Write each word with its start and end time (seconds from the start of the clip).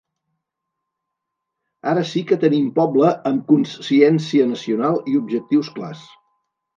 Ara 1.91 2.05
sí 2.11 2.23
que 2.31 2.37
tenim 2.43 2.71
poble 2.79 3.11
amb 3.31 3.43
consciència 3.51 4.47
nacional 4.53 4.97
i 5.13 5.19
objectius 5.21 5.71
clars. 5.77 6.01